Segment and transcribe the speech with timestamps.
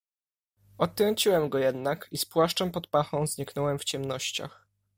[0.77, 4.67] "Odtrąciłem go jednak i z płaszczem pod pachą zniknąłem w ciemnościach."